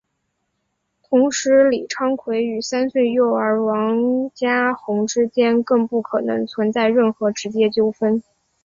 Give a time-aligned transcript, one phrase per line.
[1.07, 8.23] 同时李昌奎与三岁幼儿王家红之间更不可能存在任何直接纠纷。